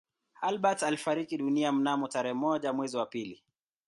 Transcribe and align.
Albert 0.41 0.83
alifariki 0.83 1.37
dunia 1.37 1.71
mnamo 1.71 2.07
tarehe 2.07 2.33
moja 2.33 2.73
mwezi 2.73 2.97
wa 2.97 3.05
pili 3.05 3.43